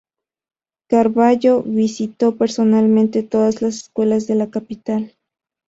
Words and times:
Carvallo 0.89 1.61
visitó 1.61 2.35
personalmente 2.35 3.21
todas 3.21 3.61
las 3.61 3.75
escuelas 3.75 4.25
de 4.25 4.33
la 4.33 4.49
capital. 4.49 5.13